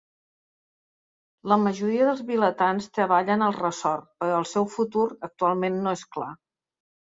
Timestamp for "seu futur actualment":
4.55-5.81